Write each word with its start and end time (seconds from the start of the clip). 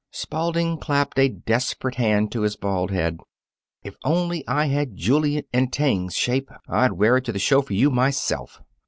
Spalding 0.09 0.79
clapped 0.79 1.19
a 1.19 1.29
desperate 1.29 1.93
hand 1.93 2.31
to 2.31 2.41
his 2.41 2.55
bald 2.55 2.89
head. 2.89 3.19
"If 3.83 3.93
only 4.03 4.43
I 4.47 4.65
had 4.65 4.97
Julian 4.97 5.43
Eltinge's 5.53 6.17
shape, 6.17 6.49
I'd 6.67 6.93
wear 6.93 7.17
it 7.17 7.25
to 7.25 7.31
the 7.31 7.37
show 7.37 7.61
for 7.61 7.73
you 7.75 7.91
myself." 7.91 8.63